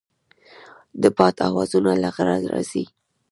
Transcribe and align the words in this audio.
د 1.01 1.03
باد 1.17 1.35
اواز 1.47 1.71
له 2.03 2.09
غره 2.15 2.35
راځي. 2.53 2.83